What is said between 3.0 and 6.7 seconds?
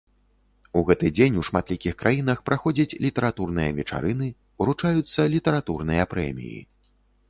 літаратурныя вечарыны, уручаюцца літаратурныя прэміі.